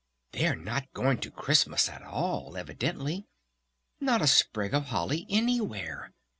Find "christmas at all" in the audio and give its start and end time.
1.29-2.57